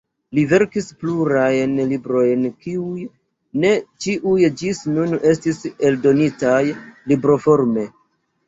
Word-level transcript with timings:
Li 0.35 0.43
verkis 0.51 0.87
plurajn 1.01 1.75
librojn 1.91 2.47
kiuj 2.67 3.03
ne 3.65 3.71
ĉiuj 4.07 4.49
ĝis 4.63 4.81
nun 4.97 5.15
estis 5.35 5.63
eldonitaj 5.91 6.61
libroforme. 7.13 7.87